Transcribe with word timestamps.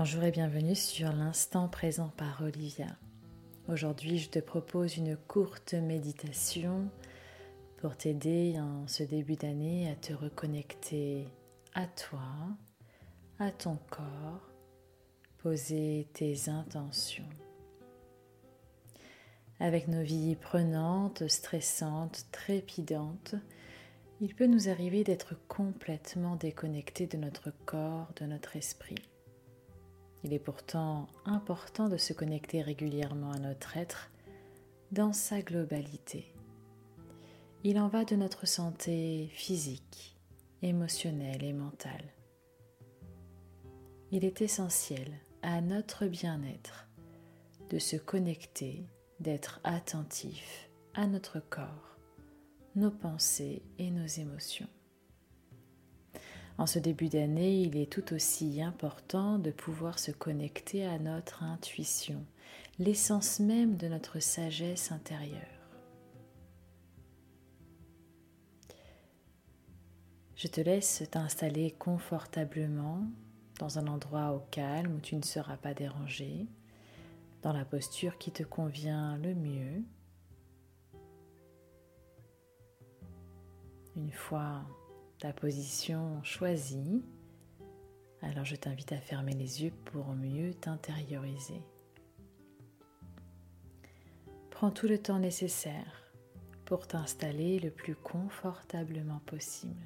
Bonjour 0.00 0.22
et 0.22 0.30
bienvenue 0.30 0.76
sur 0.76 1.10
l'instant 1.10 1.66
présent 1.66 2.12
par 2.16 2.40
Olivia. 2.40 2.86
Aujourd'hui, 3.66 4.18
je 4.18 4.30
te 4.30 4.38
propose 4.38 4.96
une 4.96 5.16
courte 5.16 5.74
méditation 5.74 6.88
pour 7.78 7.96
t'aider 7.96 8.54
en 8.60 8.86
ce 8.86 9.02
début 9.02 9.34
d'année 9.34 9.90
à 9.90 9.96
te 9.96 10.12
reconnecter 10.12 11.26
à 11.74 11.88
toi, 11.88 12.20
à 13.40 13.50
ton 13.50 13.76
corps, 13.90 14.48
poser 15.38 16.06
tes 16.12 16.48
intentions. 16.48 17.28
Avec 19.58 19.88
nos 19.88 20.04
vies 20.04 20.36
prenantes, 20.36 21.26
stressantes, 21.26 22.24
trépidantes, 22.30 23.34
il 24.20 24.36
peut 24.36 24.46
nous 24.46 24.68
arriver 24.68 25.02
d'être 25.02 25.34
complètement 25.48 26.36
déconnectés 26.36 27.08
de 27.08 27.16
notre 27.16 27.50
corps, 27.66 28.12
de 28.14 28.26
notre 28.26 28.54
esprit. 28.54 29.02
Il 30.24 30.32
est 30.32 30.38
pourtant 30.38 31.06
important 31.24 31.88
de 31.88 31.96
se 31.96 32.12
connecter 32.12 32.62
régulièrement 32.62 33.32
à 33.32 33.38
notre 33.38 33.76
être 33.76 34.10
dans 34.92 35.12
sa 35.12 35.42
globalité. 35.42 36.32
Il 37.64 37.78
en 37.78 37.88
va 37.88 38.04
de 38.04 38.16
notre 38.16 38.46
santé 38.46 39.28
physique, 39.32 40.16
émotionnelle 40.62 41.44
et 41.44 41.52
mentale. 41.52 42.04
Il 44.10 44.24
est 44.24 44.40
essentiel 44.40 45.12
à 45.42 45.60
notre 45.60 46.06
bien-être 46.06 46.88
de 47.70 47.78
se 47.78 47.96
connecter, 47.96 48.86
d'être 49.20 49.60
attentif 49.64 50.70
à 50.94 51.06
notre 51.06 51.40
corps, 51.40 51.98
nos 52.74 52.90
pensées 52.90 53.62
et 53.78 53.90
nos 53.90 54.06
émotions. 54.06 54.68
En 56.58 56.66
ce 56.66 56.80
début 56.80 57.08
d'année, 57.08 57.62
il 57.62 57.76
est 57.76 57.90
tout 57.90 58.12
aussi 58.12 58.60
important 58.60 59.38
de 59.38 59.52
pouvoir 59.52 60.00
se 60.00 60.10
connecter 60.10 60.84
à 60.84 60.98
notre 60.98 61.44
intuition, 61.44 62.24
l'essence 62.80 63.38
même 63.38 63.76
de 63.76 63.86
notre 63.86 64.18
sagesse 64.18 64.90
intérieure. 64.90 65.38
Je 70.34 70.48
te 70.48 70.60
laisse 70.60 71.04
t'installer 71.10 71.70
confortablement 71.78 73.04
dans 73.60 73.78
un 73.78 73.86
endroit 73.86 74.32
au 74.32 74.40
calme 74.50 74.96
où 74.96 75.00
tu 75.00 75.14
ne 75.14 75.22
seras 75.22 75.56
pas 75.56 75.74
dérangé, 75.74 76.46
dans 77.42 77.52
la 77.52 77.64
posture 77.64 78.18
qui 78.18 78.32
te 78.32 78.42
convient 78.42 79.16
le 79.18 79.34
mieux. 79.34 79.82
Une 83.94 84.12
fois 84.12 84.64
ta 85.18 85.32
position 85.32 86.22
choisie, 86.22 87.02
alors 88.22 88.44
je 88.44 88.54
t'invite 88.54 88.92
à 88.92 89.00
fermer 89.00 89.32
les 89.32 89.64
yeux 89.64 89.72
pour 89.86 90.06
mieux 90.14 90.54
t'intérioriser. 90.54 91.62
Prends 94.50 94.70
tout 94.70 94.86
le 94.86 94.98
temps 94.98 95.18
nécessaire 95.18 96.12
pour 96.64 96.86
t'installer 96.86 97.58
le 97.58 97.70
plus 97.70 97.96
confortablement 97.96 99.20
possible. 99.26 99.82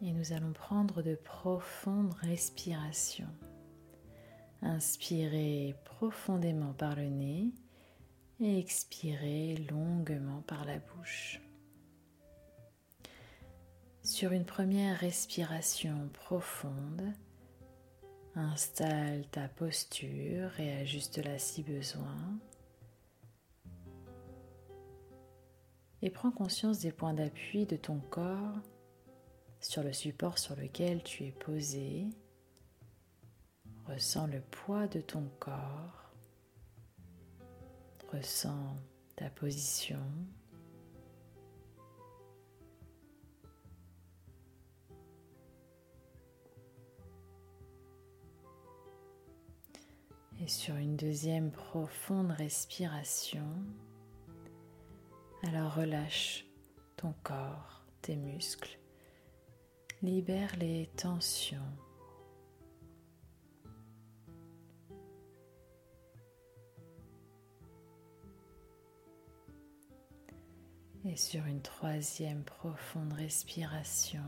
Et 0.00 0.12
nous 0.12 0.32
allons 0.32 0.52
prendre 0.52 1.02
de 1.02 1.16
profondes 1.16 2.14
respirations. 2.20 3.26
Inspirez 4.62 5.76
profondément 5.84 6.72
par 6.72 6.96
le 6.96 7.08
nez 7.08 7.52
et 8.40 8.58
expirez 8.58 9.56
longuement 9.70 10.42
par 10.46 10.64
la 10.64 10.78
bouche. 10.78 11.40
Sur 14.02 14.32
une 14.32 14.44
première 14.44 14.98
respiration 14.98 16.08
profonde, 16.12 17.12
installe 18.34 19.26
ta 19.30 19.48
posture 19.48 20.58
et 20.58 20.72
ajuste-la 20.78 21.38
si 21.38 21.62
besoin. 21.62 22.16
Et 26.00 26.10
prends 26.10 26.30
conscience 26.30 26.78
des 26.78 26.92
points 26.92 27.14
d'appui 27.14 27.66
de 27.66 27.76
ton 27.76 27.98
corps 28.10 28.60
sur 29.60 29.82
le 29.82 29.92
support 29.92 30.38
sur 30.38 30.54
lequel 30.56 31.02
tu 31.02 31.24
es 31.24 31.32
posé 31.32 32.06
Ressens 33.88 34.26
le 34.26 34.40
poids 34.40 34.86
de 34.86 35.00
ton 35.00 35.30
corps. 35.40 36.12
Ressens 38.12 38.76
ta 39.16 39.30
position. 39.30 40.02
Et 50.40 50.48
sur 50.48 50.76
une 50.76 50.96
deuxième 50.96 51.50
profonde 51.50 52.30
respiration, 52.30 53.48
alors 55.42 55.74
relâche 55.74 56.44
ton 56.96 57.14
corps, 57.22 57.82
tes 58.02 58.16
muscles, 58.16 58.78
libère 60.02 60.54
les 60.56 60.90
tensions. 60.96 61.87
Sur 71.18 71.44
une 71.46 71.60
troisième 71.60 72.44
profonde 72.44 73.12
respiration, 73.12 74.22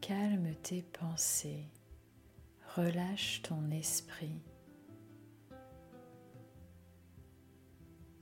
calme 0.00 0.54
tes 0.62 0.80
pensées, 0.80 1.68
relâche 2.74 3.42
ton 3.42 3.70
esprit. 3.70 4.40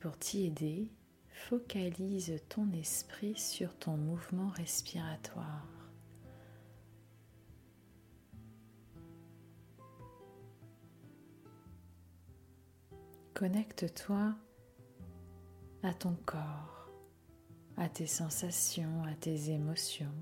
Pour 0.01 0.19
t'y 0.19 0.47
aider, 0.47 0.91
focalise 1.29 2.35
ton 2.49 2.69
esprit 2.73 3.37
sur 3.37 3.73
ton 3.79 3.97
mouvement 3.97 4.49
respiratoire. 4.49 5.69
Connecte-toi 13.35 14.35
à 15.83 15.95
ton 15.95 16.17
corps, 16.25 16.91
à 17.77 17.89
tes 17.89 18.07
sensations, 18.07 19.05
à 19.05 19.15
tes 19.15 19.51
émotions. 19.51 20.15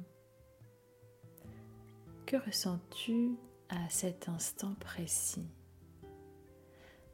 Que 2.27 2.37
ressens-tu 2.37 3.37
à 3.69 3.89
cet 3.89 4.29
instant 4.29 4.75
précis? 4.75 5.49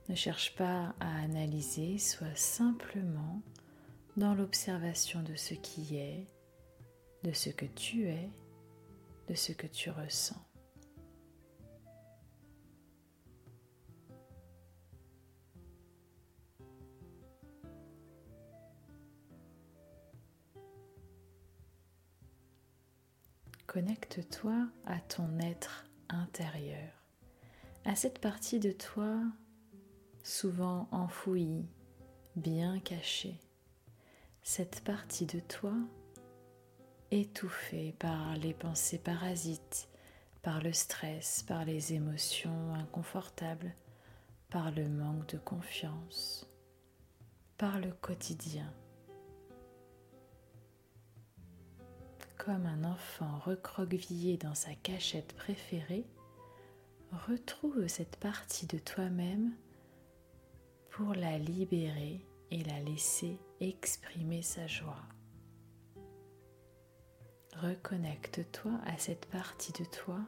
Ne 0.08 0.14
cherche 0.14 0.56
pas 0.56 0.94
à 0.98 1.22
analyser, 1.22 1.98
sois 1.98 2.34
simplement 2.34 3.42
dans 4.16 4.34
l'observation 4.34 5.22
de 5.22 5.36
ce 5.36 5.54
qui 5.54 5.96
est, 5.96 6.26
de 7.22 7.32
ce 7.32 7.50
que 7.50 7.66
tu 7.66 8.08
es, 8.08 8.30
de 9.28 9.34
ce 9.34 9.52
que 9.52 9.66
tu 9.66 9.90
ressens. 9.90 10.49
Connecte-toi 23.72 24.66
à 24.84 24.98
ton 24.98 25.38
être 25.38 25.84
intérieur, 26.08 26.90
à 27.84 27.94
cette 27.94 28.18
partie 28.18 28.58
de 28.58 28.72
toi 28.72 29.22
souvent 30.24 30.88
enfouie, 30.90 31.68
bien 32.34 32.80
cachée, 32.80 33.38
cette 34.42 34.80
partie 34.82 35.24
de 35.24 35.38
toi 35.38 35.72
étouffée 37.12 37.94
par 38.00 38.34
les 38.38 38.54
pensées 38.54 38.98
parasites, 38.98 39.88
par 40.42 40.60
le 40.60 40.72
stress, 40.72 41.44
par 41.44 41.64
les 41.64 41.92
émotions 41.92 42.74
inconfortables, 42.74 43.76
par 44.50 44.72
le 44.72 44.88
manque 44.88 45.28
de 45.28 45.38
confiance, 45.38 46.50
par 47.56 47.78
le 47.78 47.92
quotidien. 47.92 48.74
Comme 52.50 52.66
un 52.66 52.82
enfant 52.82 53.38
recroquevillé 53.44 54.36
dans 54.36 54.56
sa 54.56 54.74
cachette 54.74 55.34
préférée, 55.36 56.04
retrouve 57.28 57.86
cette 57.86 58.16
partie 58.16 58.66
de 58.66 58.76
toi-même 58.76 59.52
pour 60.90 61.14
la 61.14 61.38
libérer 61.38 62.26
et 62.50 62.64
la 62.64 62.80
laisser 62.80 63.38
exprimer 63.60 64.42
sa 64.42 64.66
joie. 64.66 65.04
Reconnecte-toi 67.54 68.72
à 68.84 68.98
cette 68.98 69.26
partie 69.26 69.72
de 69.80 69.84
toi 69.84 70.18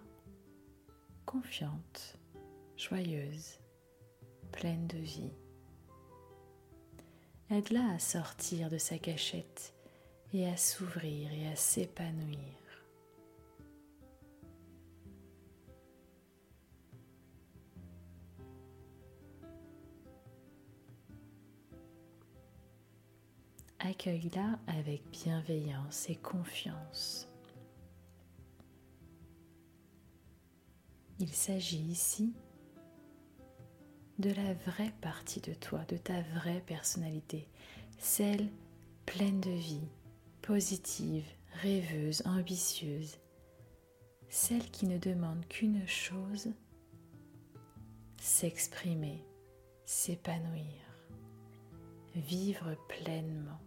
confiante, 1.26 2.20
joyeuse, 2.76 3.58
pleine 4.52 4.86
de 4.86 4.98
vie. 4.98 5.32
Aide-la 7.50 7.94
à 7.94 7.98
sortir 7.98 8.70
de 8.70 8.78
sa 8.78 8.96
cachette 8.98 9.74
et 10.32 10.49
à 10.49 10.56
s'ouvrir 10.56 11.31
et 11.32 11.49
à 11.49 11.56
s'épanouir. 11.56 12.38
Accueille-la 23.84 24.61
avec 24.69 25.02
bienveillance 25.11 26.08
et 26.08 26.14
confiance. 26.14 27.29
Il 31.19 31.32
s'agit 31.32 31.82
ici 31.82 32.32
de 34.20 34.31
la 34.31 34.55
vraie 34.55 34.93
partie 35.00 35.40
de 35.40 35.52
toi, 35.52 35.81
de 35.88 35.96
ta 35.96 36.20
vraie 36.23 36.61
personnalité, 36.61 37.49
celle 37.99 38.49
pleine 39.05 39.40
de 39.40 39.50
vie, 39.50 39.88
positive, 40.43 41.25
rêveuse, 41.62 42.23
ambitieuse, 42.27 43.17
celle 44.29 44.69
qui 44.71 44.87
ne 44.87 44.99
demande 44.99 45.47
qu'une 45.47 45.87
chose, 45.87 46.49
s'exprimer, 48.21 49.25
s'épanouir, 49.85 50.65
vivre 52.17 52.75
pleinement. 52.89 53.61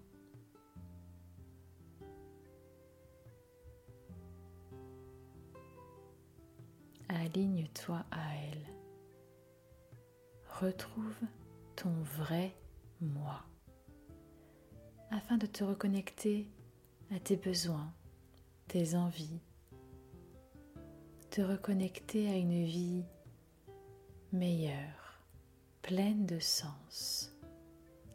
Aligne-toi 7.08 8.04
à 8.12 8.36
elle. 8.36 8.66
Retrouve 10.60 11.16
ton 11.76 11.92
vrai 12.18 12.54
moi 13.00 13.44
afin 15.12 15.38
de 15.38 15.46
te 15.46 15.64
reconnecter 15.64 16.48
à 17.14 17.20
tes 17.20 17.36
besoins, 17.36 17.94
tes 18.68 18.96
envies, 18.96 19.40
te 21.30 21.42
reconnecter 21.42 22.30
à 22.30 22.36
une 22.36 22.64
vie 22.64 23.04
meilleure, 24.32 25.22
pleine 25.82 26.26
de 26.26 26.40
sens, 26.40 27.32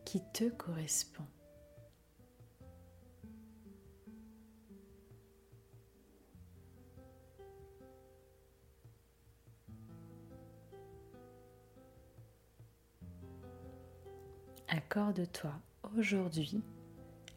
qui 0.05 0.21
te 0.33 0.49
correspond. 0.49 1.25
Accorde-toi 14.69 15.53
aujourd'hui 15.97 16.63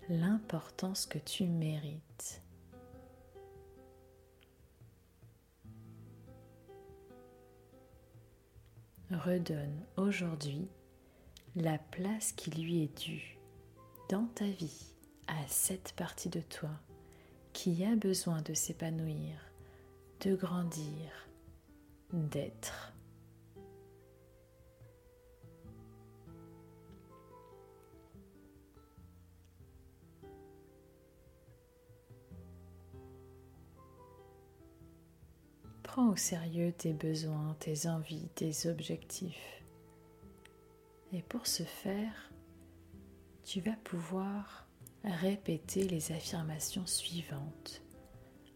l'importance 0.10 1.06
que 1.06 1.20
tu 1.20 1.46
mérites. 1.46 2.42
Redonne 9.12 9.86
aujourd'hui 9.98 10.68
la 11.56 11.78
place 11.78 12.32
qui 12.32 12.52
lui 12.52 12.84
est 12.84 13.00
due 13.00 13.38
dans 14.10 14.26
ta 14.36 14.46
vie 14.46 14.94
à 15.28 15.48
cette 15.48 15.94
partie 15.94 16.30
de 16.30 16.42
toi 16.42 16.72
qui 17.54 17.86
a 17.86 17.96
besoin 17.96 18.42
de 18.42 18.54
s'épanouir, 18.54 19.38
de 20.22 20.36
grandir, 20.36 21.30
d'être. 22.12 22.93
Prends 35.94 36.10
au 36.10 36.16
sérieux 36.16 36.74
tes 36.76 36.92
besoins, 36.92 37.56
tes 37.60 37.86
envies, 37.86 38.28
tes 38.34 38.68
objectifs. 38.68 39.64
Et 41.12 41.22
pour 41.22 41.46
ce 41.46 41.62
faire, 41.62 42.32
tu 43.44 43.62
vas 43.62 43.76
pouvoir 43.84 44.66
répéter 45.04 45.84
les 45.84 46.12
affirmations 46.12 46.88
suivantes 46.88 47.84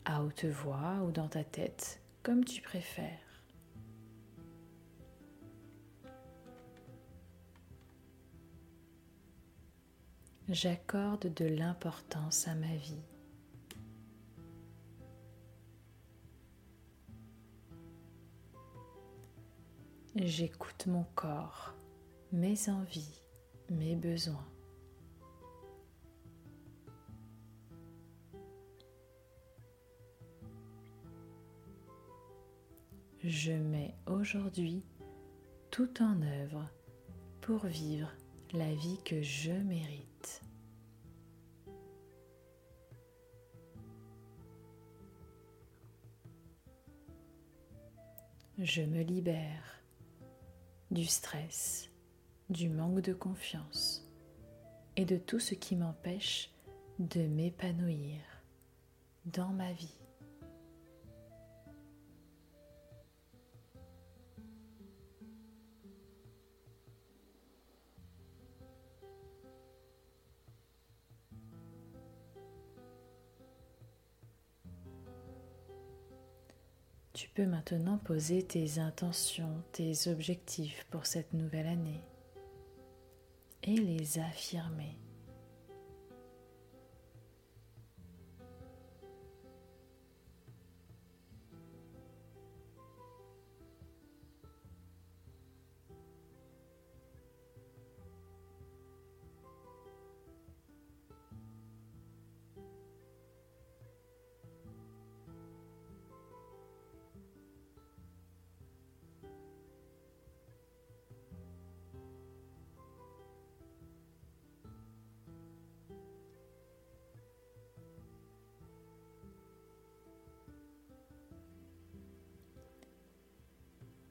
à 0.03 0.23
haute 0.23 0.45
voix 0.45 1.03
ou 1.05 1.11
dans 1.11 1.27
ta 1.27 1.43
tête, 1.43 2.01
comme 2.23 2.43
tu 2.43 2.59
préfères. 2.63 3.43
J'accorde 10.49 11.31
de 11.35 11.45
l'importance 11.45 12.47
à 12.47 12.55
ma 12.55 12.75
vie. 12.77 13.03
J'écoute 20.19 20.87
mon 20.87 21.03
corps, 21.13 21.75
mes 22.31 22.69
envies, 22.69 23.21
mes 23.69 23.95
besoins. 23.95 24.47
Je 33.23 33.51
mets 33.51 33.93
aujourd'hui 34.07 34.83
tout 35.69 36.01
en 36.01 36.19
œuvre 36.23 36.67
pour 37.41 37.67
vivre 37.67 38.11
la 38.53 38.73
vie 38.73 38.99
que 39.05 39.21
je 39.21 39.51
mérite. 39.51 40.41
Je 48.57 48.81
me 48.81 49.03
libère 49.03 49.76
du 50.91 51.05
stress, 51.05 51.89
du 52.49 52.69
manque 52.69 53.01
de 53.01 53.13
confiance 53.13 54.07
et 54.95 55.05
de 55.05 55.17
tout 55.17 55.39
ce 55.39 55.53
qui 55.53 55.75
m'empêche 55.75 56.49
de 56.99 57.21
m'épanouir 57.21 58.19
dans 59.25 59.49
ma 59.49 59.71
vie. 59.73 60.06
Tu 77.17 77.29
peux 77.29 77.47
maintenant 77.47 77.97
poser 77.97 78.43
tes 78.43 78.77
intentions, 78.77 79.63
tes 79.71 80.07
objectifs 80.07 80.85
pour 80.91 81.07
cette 81.07 81.33
nouvelle 81.33 81.65
année 81.65 82.03
et 83.63 83.75
les 83.75 84.19
affirmer. 84.19 84.99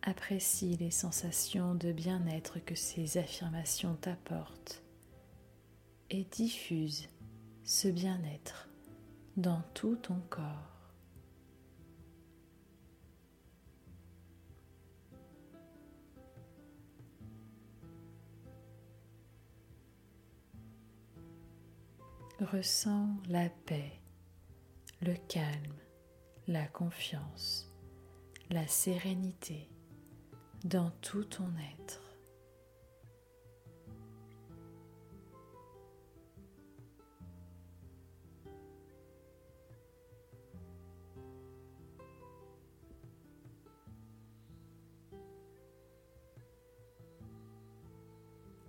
Apprécie 0.08 0.76
les 0.76 0.92
sensations 0.92 1.74
de 1.74 1.90
bien-être 1.90 2.60
que 2.60 2.76
ces 2.76 3.18
affirmations 3.18 3.96
t'apportent 3.96 4.84
et 6.10 6.22
diffuse 6.22 7.08
ce 7.64 7.88
bien-être 7.88 8.68
dans 9.36 9.62
tout 9.74 9.96
ton 9.96 10.20
corps. 10.30 10.92
Ressens 22.38 23.08
la 23.28 23.48
paix, 23.48 23.98
le 25.02 25.16
calme, 25.26 25.74
la 26.46 26.68
confiance, 26.68 27.74
la 28.50 28.68
sérénité 28.68 29.68
dans 30.66 30.90
tout 31.00 31.22
ton 31.22 31.48
être. 31.74 32.02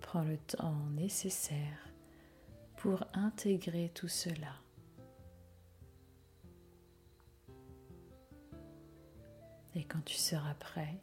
Prends 0.00 0.22
le 0.22 0.38
temps 0.38 0.72
nécessaire 0.92 1.58
pour 2.76 3.02
intégrer 3.12 3.90
tout 3.92 4.08
cela. 4.08 4.54
Et 9.74 9.84
quand 9.84 10.02
tu 10.04 10.14
seras 10.14 10.54
prêt, 10.54 11.00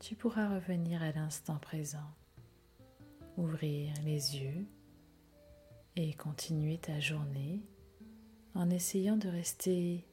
tu 0.00 0.16
pourras 0.16 0.48
revenir 0.48 1.02
à 1.02 1.12
l'instant 1.12 1.58
présent, 1.58 2.10
ouvrir 3.36 3.92
les 4.02 4.38
yeux 4.38 4.66
et 5.94 6.14
continuer 6.14 6.78
ta 6.78 6.98
journée 7.00 7.60
en 8.54 8.70
essayant 8.70 9.18
de 9.18 9.28
rester 9.28 10.06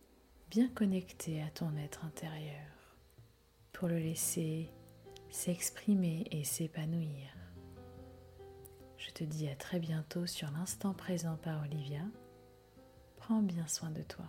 bien 0.51 0.67
connecté 0.67 1.41
à 1.41 1.49
ton 1.49 1.75
être 1.77 2.03
intérieur 2.03 2.67
pour 3.71 3.87
le 3.87 3.97
laisser 3.97 4.69
s'exprimer 5.29 6.27
et 6.31 6.43
s'épanouir. 6.43 7.29
Je 8.97 9.11
te 9.11 9.23
dis 9.23 9.47
à 9.47 9.55
très 9.55 9.79
bientôt 9.79 10.25
sur 10.25 10.51
l'instant 10.51 10.93
présent 10.93 11.37
par 11.37 11.63
Olivia. 11.63 12.01
Prends 13.15 13.41
bien 13.41 13.67
soin 13.67 13.91
de 13.91 14.03
toi. 14.03 14.25